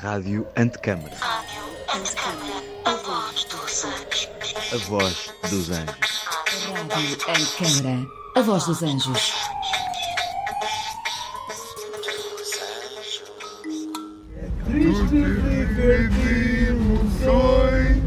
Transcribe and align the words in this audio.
Rádio 0.00 0.46
Antecâmara. 0.56 1.12
Rádio 1.18 1.60
Antecâmara, 1.92 2.62
a 2.84 2.94
voz 2.94 3.44
dos 3.46 3.84
anjos. 3.84 4.28
A 4.72 4.76
voz 4.88 5.34
dos 5.50 5.70
anjos. 5.70 6.24
Rádio 6.88 7.18
Antecâmara, 7.28 8.06
a 8.36 8.42
voz 8.42 8.64
dos 8.66 8.82
anjos. 8.84 9.32
Triste 14.66 15.02
viver 15.02 16.08
de 16.10 16.68
ilusões, 16.68 18.02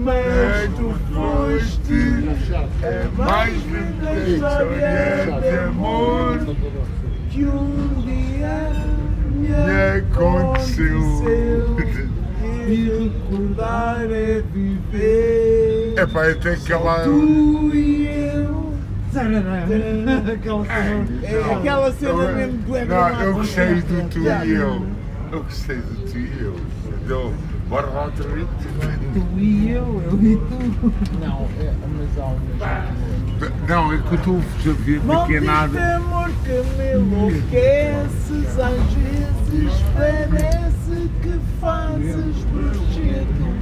mas 0.00 0.70
tu 0.76 0.94
foste 1.14 2.20
é 2.82 3.08
mais 3.16 3.54
linda 3.64 4.12
história 4.28 5.40
de 5.40 5.58
amor 5.60 6.38
que 7.30 7.44
um 7.44 8.02
dia 8.02 9.09
me 9.40 9.98
aconteceu. 9.98 11.00
E 12.68 13.10
recordar 13.28 14.02
é 14.10 14.42
viver. 14.52 15.94
É 15.96 16.06
pá, 16.06 16.32
que 16.34 16.48
acabar. 16.48 17.04
Tu 17.04 17.70
e 17.74 18.06
eu. 18.34 18.70
Aquela 19.10 20.64
cena, 20.64 21.04
Não, 21.44 21.54
aquela 21.56 21.92
cena 21.92 22.10
eu- 22.12 22.36
mesmo 22.36 22.58
do 22.58 22.86
Não, 22.86 23.20
eu 23.22 23.34
gostei 23.34 23.74
do 23.74 24.08
tu 24.08 24.18
e 24.20 24.50
eu. 24.54 24.86
Eu 25.32 25.42
gostei 25.42 25.76
do 25.78 26.10
tu 26.10 26.16
e 26.18 26.40
eu. 26.40 26.54
Então, 27.04 27.32
bora 27.68 27.86
lá 27.88 28.04
outra 28.04 28.28
vez. 28.28 28.46
Tu 29.12 29.38
e 29.40 29.70
eu, 29.72 30.02
eu 30.06 30.22
e 30.22 30.36
tu. 30.36 30.92
Não, 31.20 31.48
é, 31.60 31.72
mas 31.98 32.18
há 32.18 32.26
umas. 32.26 33.68
Não, 33.68 33.92
é 33.92 33.98
que 33.98 34.12
eu 34.12 34.14
estou 34.38 34.72
a 34.72 34.74
ver 34.84 35.00
a 35.00 35.04
Maldito 35.04 35.44
nada. 35.44 35.96
amor 35.96 36.30
que 36.44 36.52
me 36.78 36.92
enlouqueces, 36.94 38.58
às 38.60 38.92
vezes 38.94 39.19
parece 39.94 41.08
que 41.22 41.38
fazes 41.60 42.36
projeto. 42.52 43.59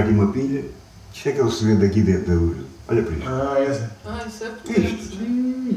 Aqui 0.00 0.10
uma 0.10 0.32
pilha. 0.32 0.64
Isto 1.12 1.28
é 1.28 1.32
que 1.32 1.40
é 1.40 1.42
o 1.42 1.50
segredo 1.50 1.84
aqui 1.84 2.00
dentro 2.02 2.26
da 2.26 2.34
luz. 2.34 2.58
Olha 2.88 3.02
para 3.02 3.12
isto. 3.14 3.28
Ah, 3.28 3.60
essa. 3.60 3.96
Ah, 4.04 4.24
isso 4.26 4.44
é 4.44 4.80
Isto. 4.80 5.24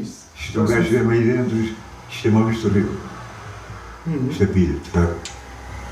Isso. 0.01 0.25
Isto 0.39 0.61
um 0.61 0.65
gajo 0.65 0.89
vê 0.89 1.13
aí 1.13 1.23
dentro. 1.23 1.57
Isto 2.09 2.27
é 2.27 2.31
uma 2.31 2.41
luz 2.41 2.61
terrível. 2.61 2.97
Isto 4.29 4.43
é 4.43 4.47
pilha. 4.47 4.79
Tá? 4.93 5.15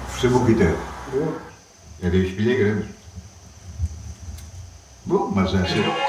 Ofereceu-me 0.08 0.36
o 0.36 0.40
arquiteto. 0.42 0.80
Boa. 1.12 1.38
É 2.02 2.10
das 2.10 2.32
pilhas 2.32 2.60
grandes. 2.60 2.90
Bom, 5.06 5.32
mas 5.34 5.54
essa. 5.54 6.09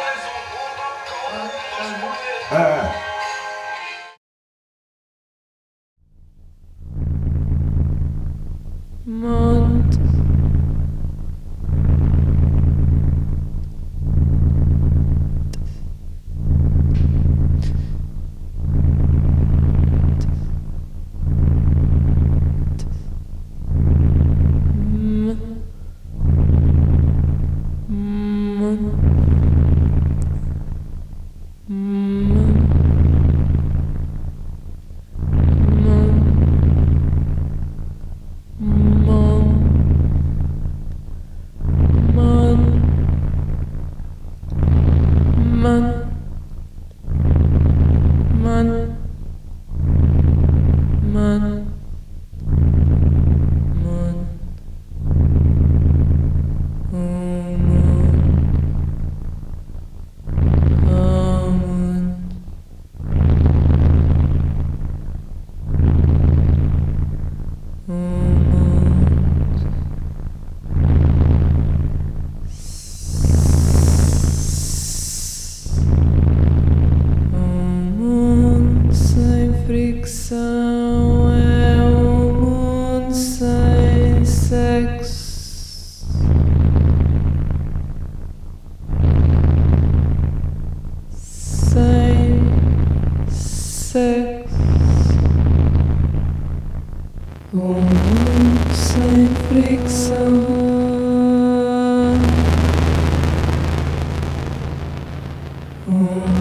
home. 105.91 106.40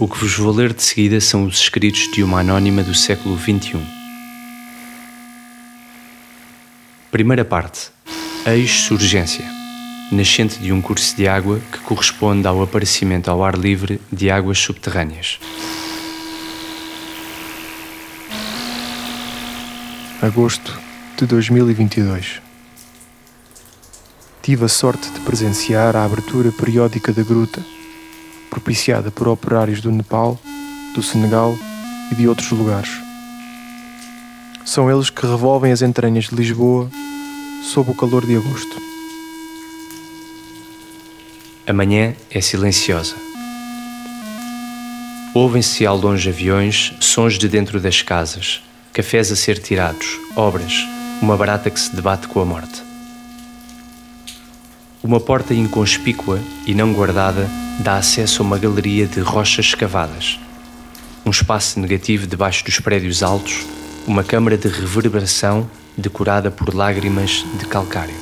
O 0.00 0.08
que 0.08 0.16
vos 0.16 0.34
vou 0.34 0.50
ler 0.50 0.72
de 0.72 0.82
seguida 0.82 1.20
são 1.20 1.44
os 1.44 1.58
escritos 1.60 2.10
de 2.10 2.22
uma 2.22 2.40
anónima 2.40 2.82
do 2.82 2.94
século 2.94 3.38
XXI. 3.38 3.78
Primeira 7.10 7.44
parte. 7.44 7.90
Ex-surgência. 8.46 9.44
Nascente 10.10 10.58
de 10.58 10.72
um 10.72 10.80
curso 10.80 11.14
de 11.14 11.28
água 11.28 11.60
que 11.70 11.80
corresponde 11.80 12.46
ao 12.46 12.62
aparecimento 12.62 13.30
ao 13.30 13.44
ar 13.44 13.58
livre 13.58 14.00
de 14.10 14.30
águas 14.30 14.58
subterrâneas. 14.58 15.38
Agosto 20.22 20.80
de 21.18 21.26
2022. 21.26 22.40
Tive 24.40 24.64
a 24.64 24.68
sorte 24.68 25.10
de 25.10 25.20
presenciar 25.20 25.94
a 25.94 26.06
abertura 26.06 26.50
periódica 26.50 27.12
da 27.12 27.22
gruta, 27.22 27.62
propiciada 28.50 29.10
por 29.10 29.28
operários 29.28 29.80
do 29.80 29.90
Nepal, 29.90 30.38
do 30.94 31.02
Senegal 31.02 31.56
e 32.10 32.14
de 32.16 32.28
outros 32.28 32.50
lugares. 32.50 32.90
São 34.64 34.90
eles 34.90 35.08
que 35.08 35.24
revolvem 35.24 35.72
as 35.72 35.80
entranhas 35.80 36.24
de 36.24 36.34
Lisboa 36.34 36.90
sob 37.62 37.90
o 37.90 37.94
calor 37.94 38.26
de 38.26 38.36
agosto. 38.36 38.76
A 41.66 41.72
manhã 41.72 42.14
é 42.30 42.40
silenciosa. 42.40 43.14
Ouvem-se 45.32 45.86
ao 45.86 45.96
longe 45.96 46.28
aviões, 46.28 46.92
sons 46.98 47.38
de 47.38 47.48
dentro 47.48 47.80
das 47.80 48.02
casas, 48.02 48.60
cafés 48.92 49.30
a 49.30 49.36
ser 49.36 49.60
tirados, 49.60 50.18
obras, 50.34 50.84
uma 51.22 51.36
barata 51.36 51.70
que 51.70 51.78
se 51.78 51.94
debate 51.94 52.26
com 52.26 52.40
a 52.40 52.44
morte. 52.44 52.89
Uma 55.02 55.18
porta 55.18 55.54
inconspícua 55.54 56.38
e 56.66 56.74
não 56.74 56.92
guardada 56.92 57.48
dá 57.78 57.96
acesso 57.96 58.42
a 58.42 58.44
uma 58.44 58.58
galeria 58.58 59.06
de 59.06 59.20
rochas 59.20 59.64
escavadas, 59.64 60.38
um 61.24 61.30
espaço 61.30 61.80
negativo 61.80 62.26
debaixo 62.26 62.62
dos 62.66 62.78
prédios 62.80 63.22
altos, 63.22 63.66
uma 64.06 64.22
câmara 64.22 64.58
de 64.58 64.68
reverberação 64.68 65.68
decorada 65.96 66.50
por 66.50 66.74
lágrimas 66.74 67.46
de 67.58 67.64
calcário. 67.64 68.14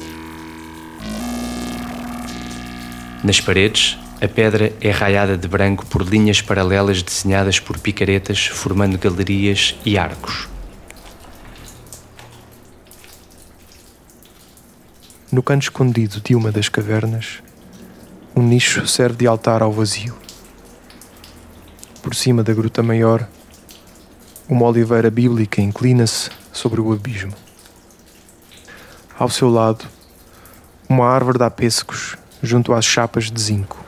Nas 3.25 3.41
paredes, 3.41 3.99
a 4.23 4.29
pedra 4.29 4.73
é 4.81 4.93
raiada 4.93 5.37
de 5.37 5.49
branco 5.49 5.85
por 5.87 6.03
linhas 6.03 6.41
paralelas 6.41 7.03
desenhadas 7.03 7.59
por 7.59 7.77
picaretas, 7.77 8.47
formando 8.47 8.97
galerias 8.97 9.75
e 9.85 9.99
arcos. 9.99 10.49
No 15.31 15.43
canto 15.43 15.65
escondido 15.65 16.23
de 16.23 16.35
uma 16.35 16.51
das 16.51 16.71
cavernas, 16.71 17.43
um 18.35 18.43
nicho 18.43 18.87
serve 18.87 19.19
de 19.19 19.27
altar 19.27 19.61
ao 19.61 19.71
vazio. 19.71 20.17
Por 22.03 22.15
cima 22.15 22.43
da 22.43 22.55
gruta 22.55 22.83
maior, 22.83 23.29
uma 24.49 24.65
oliveira 24.65 25.11
bíblica 25.11 25.61
inclina-se 25.61 26.31
sobre 26.51 26.81
o 26.81 26.91
abismo. 26.95 27.35
Ao 29.19 29.29
seu 29.29 29.51
lado, 29.51 29.85
uma 30.89 31.07
árvore 31.07 31.37
dá 31.37 31.51
pêssegos 31.51 32.17
junto 32.43 32.73
às 32.73 32.87
chapas 32.87 33.31
de 33.31 33.39
zinco. 33.39 33.85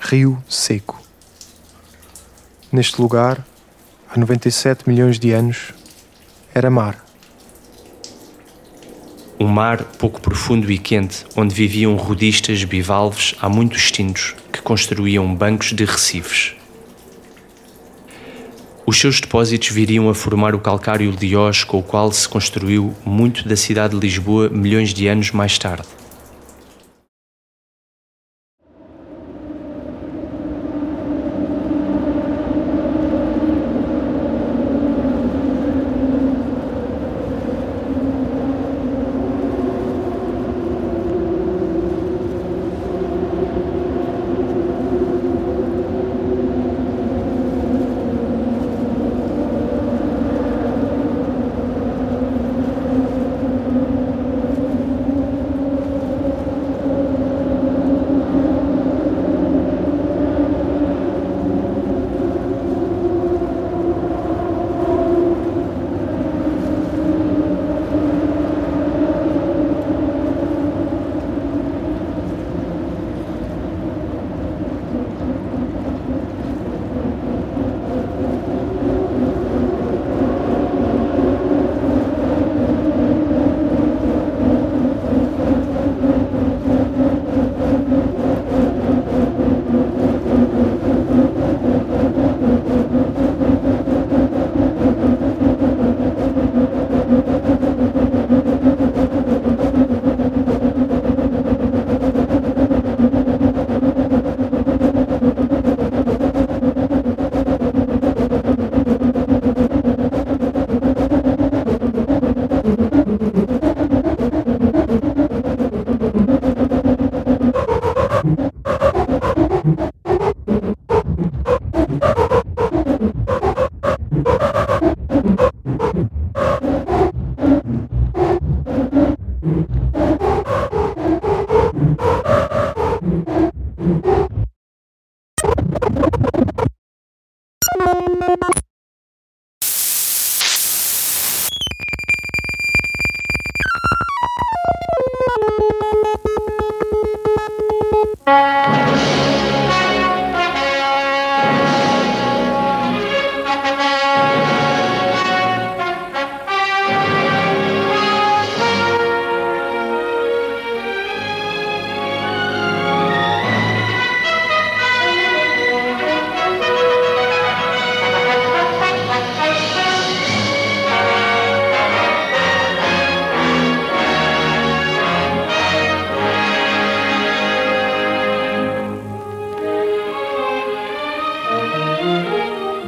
Rio 0.00 0.42
seco. 0.48 1.00
Neste 2.72 3.00
lugar, 3.00 3.46
há 4.10 4.18
97 4.18 4.88
milhões 4.88 5.20
de 5.20 5.30
anos, 5.30 5.72
era 6.54 6.70
mar. 6.70 7.04
Um 9.40 9.48
mar 9.48 9.82
pouco 9.98 10.20
profundo 10.20 10.70
e 10.70 10.78
quente, 10.78 11.26
onde 11.36 11.52
viviam 11.52 11.96
rodistas 11.96 12.62
bivalves 12.62 13.34
há 13.40 13.48
muito 13.48 13.76
extintos 13.76 14.36
que 14.52 14.62
construíam 14.62 15.34
bancos 15.34 15.72
de 15.72 15.84
recifes. 15.84 16.54
Os 18.86 19.00
seus 19.00 19.20
depósitos 19.20 19.70
viriam 19.70 20.08
a 20.08 20.14
formar 20.14 20.54
o 20.54 20.60
calcário 20.60 21.10
liós 21.10 21.64
com 21.64 21.78
o 21.78 21.82
qual 21.82 22.12
se 22.12 22.28
construiu 22.28 22.94
muito 23.04 23.48
da 23.48 23.56
cidade 23.56 23.94
de 23.94 24.00
Lisboa 24.00 24.48
milhões 24.48 24.94
de 24.94 25.08
anos 25.08 25.32
mais 25.32 25.58
tarde. 25.58 26.03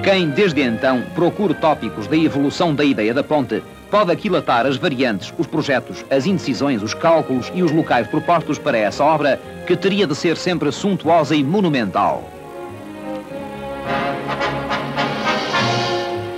Quem, 0.06 0.30
desde 0.30 0.62
então, 0.62 1.02
procure 1.16 1.52
tópicos 1.52 2.06
da 2.06 2.16
evolução 2.16 2.72
da 2.72 2.84
ideia 2.84 3.12
da 3.12 3.24
ponte, 3.24 3.60
pode 3.90 4.12
aquilatar 4.12 4.64
as 4.64 4.76
variantes, 4.76 5.34
os 5.36 5.48
projetos, 5.48 6.04
as 6.08 6.26
indecisões, 6.26 6.80
os 6.80 6.94
cálculos 6.94 7.50
e 7.52 7.60
os 7.60 7.72
locais 7.72 8.06
propostos 8.06 8.56
para 8.56 8.78
essa 8.78 9.02
obra, 9.02 9.40
que 9.66 9.76
teria 9.76 10.06
de 10.06 10.14
ser 10.14 10.36
sempre 10.36 10.70
suntuosa 10.70 11.34
e 11.34 11.42
monumental. 11.42 12.22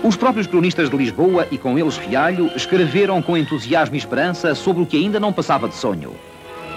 Os 0.02 0.16
próprios 0.16 0.46
cronistas 0.46 0.88
de 0.88 0.96
Lisboa 0.96 1.46
e 1.50 1.58
com 1.58 1.78
eles 1.78 1.98
Fialho 1.98 2.50
escreveram 2.56 3.20
com 3.20 3.36
entusiasmo 3.36 3.96
e 3.96 3.98
esperança 3.98 4.54
sobre 4.54 4.82
o 4.82 4.86
que 4.86 4.96
ainda 4.96 5.20
não 5.20 5.30
passava 5.30 5.68
de 5.68 5.74
sonho. 5.74 6.14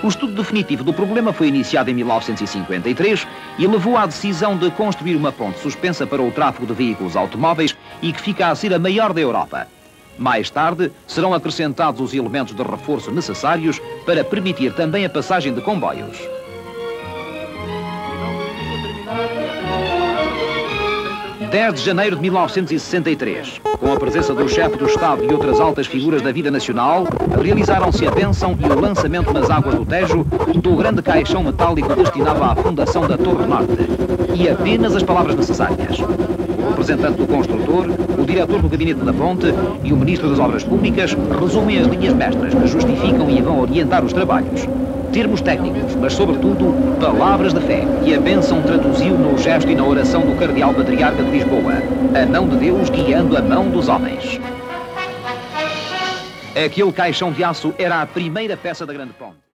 O 0.03 0.08
estudo 0.08 0.34
definitivo 0.34 0.84
do 0.84 0.93
problema 0.93 1.31
foi 1.31 1.48
iniciado 1.48 1.91
em 1.91 1.93
1953 1.93 3.27
e 3.60 3.67
levou 3.67 3.98
à 3.98 4.08
decisão 4.08 4.58
de 4.58 4.72
construir 4.72 5.15
uma 5.15 5.31
ponte 5.31 5.60
suspensa 5.60 6.08
para 6.08 6.22
o 6.22 6.31
tráfego 6.31 6.65
de 6.65 6.74
veículos 6.74 7.15
automóveis 7.15 7.75
e 8.01 8.12
que 8.12 8.20
fica 8.20 8.48
a 8.48 8.55
ser 8.55 8.74
a 8.74 8.79
maior 8.79 9.13
da 9.13 9.22
Europa. 9.22 9.67
Mais 10.17 10.50
tarde, 10.50 10.91
serão 11.05 11.34
acrescentados 11.34 12.01
os 12.01 12.13
elementos 12.13 12.55
de 12.55 12.63
reforço 12.63 13.12
necessários 13.12 13.79
para 14.05 14.24
permitir 14.24 14.74
também 14.74 15.05
a 15.05 15.10
passagem 15.10 15.53
de 15.53 15.62
comboios. 15.62 16.17
10 21.51 21.74
de 21.74 21.81
janeiro 21.81 22.15
de 22.15 22.22
1963, 22.22 23.60
com 23.77 23.91
a 23.91 24.00
presença 24.00 24.34
do 24.34 24.48
chefe 24.48 24.77
do 24.77 24.86
Estado 24.86 25.22
e 25.22 25.34
outras 25.34 25.60
altas 25.60 25.86
figuras 25.86 26.22
da 26.22 26.31
vida 26.31 26.50
nacional, 26.50 27.05
realizaram-se 27.43 28.08
a 28.08 28.12
bênção 28.12 28.58
e 28.58 28.65
o 28.65 28.79
lançamento 28.79 29.34
nas 29.34 29.50
águas 29.50 29.75
do 29.75 29.86
Tejo 29.86 30.24
do 30.55 30.75
grande 30.77 31.01
caixão 31.01 31.43
metálico 31.43 31.93
destinado 31.93 32.41
à 32.41 32.55
fundação 32.55 33.05
da 33.05 33.17
Torre 33.17 33.46
Norte. 33.46 33.86
E 34.34 34.48
apenas 34.48 34.96
as 34.96 35.03
palavras 35.03 35.36
necessárias. 35.36 36.00
O 36.00 36.70
representante 36.70 37.17
do 37.17 37.27
construtor, 37.27 37.86
o 38.17 38.25
diretor 38.25 38.62
do 38.62 38.70
gabinete 38.70 39.01
da 39.01 39.12
ponte 39.12 39.48
e 39.84 39.91
o 39.91 39.98
ministro 39.98 40.29
das 40.29 40.39
Obras 40.39 40.63
Públicas 40.63 41.17
resumem 41.38 41.79
as 41.79 41.88
linhas 41.88 42.13
mestras 42.13 42.53
que 42.53 42.65
justificam 42.65 43.29
e 43.29 43.41
vão 43.41 43.60
orientar 43.60 44.05
os 44.05 44.13
trabalhos 44.13 44.65
termos 45.12 45.41
técnicos, 45.41 45.96
mas 45.96 46.13
sobretudo 46.13 46.74
palavras 47.00 47.53
de 47.53 47.62
fé 47.62 47.86
que 48.03 48.13
a 48.13 48.20
bênção 48.20 48.62
traduziu 48.62 49.18
no 49.18 49.38
gesto 49.38 49.70
e 49.70 49.75
na 49.75 49.86
oração 49.86 50.22
do 50.22 50.36
Cardeal 50.38 50.74
Patriarca 50.74 51.22
de 51.24 51.32
Lisboa, 51.32 51.74
a 52.15 52.25
mão 52.25 52.48
de 52.48 52.58
Deus 52.58 52.89
guiando 52.89 53.38
a 53.38 53.41
mão 53.41 53.70
dos 53.70 53.88
homens. 53.88 54.39
Aquele 56.56 56.91
caixão 56.91 57.32
de 57.32 57.44
aço 57.44 57.74
era 57.77 58.01
a 58.01 58.06
primeira 58.06 58.58
peça 58.58 58.86
da 58.86 58.94
Grande 58.94 59.13
Ponte. 59.13 59.50